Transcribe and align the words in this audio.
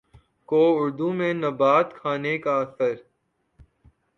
کو 0.49 0.61
اردو 0.77 1.11
میں 1.13 1.33
نبات 1.33 1.93
خانے 1.93 2.37
کا 2.37 2.53
اثر 2.59 2.95